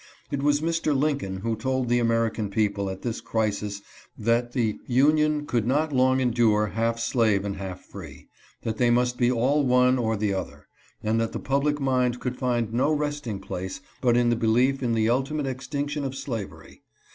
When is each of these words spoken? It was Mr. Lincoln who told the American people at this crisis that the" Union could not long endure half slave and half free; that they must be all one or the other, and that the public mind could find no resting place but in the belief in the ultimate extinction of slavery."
It 0.31 0.41
was 0.41 0.61
Mr. 0.61 0.97
Lincoln 0.97 1.41
who 1.41 1.55
told 1.55 1.87
the 1.87 1.99
American 1.99 2.49
people 2.49 2.89
at 2.89 3.03
this 3.03 3.21
crisis 3.21 3.83
that 4.17 4.53
the" 4.53 4.79
Union 5.03 5.45
could 5.45 5.67
not 5.67 5.93
long 5.93 6.19
endure 6.19 6.65
half 6.73 6.97
slave 6.99 7.45
and 7.45 7.57
half 7.57 7.81
free; 7.85 8.27
that 8.63 8.77
they 8.77 8.89
must 8.89 9.19
be 9.19 9.29
all 9.31 9.63
one 9.63 9.99
or 9.99 10.17
the 10.17 10.33
other, 10.33 10.65
and 11.03 11.21
that 11.21 11.33
the 11.33 11.39
public 11.39 11.79
mind 11.79 12.19
could 12.19 12.35
find 12.39 12.73
no 12.73 12.91
resting 12.91 13.39
place 13.39 13.79
but 14.01 14.17
in 14.17 14.31
the 14.31 14.35
belief 14.35 14.81
in 14.81 14.95
the 14.95 15.07
ultimate 15.07 15.45
extinction 15.45 16.03
of 16.03 16.15
slavery." 16.15 16.81